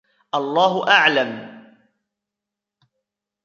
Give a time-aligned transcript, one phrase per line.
[0.35, 1.61] الله أعلم.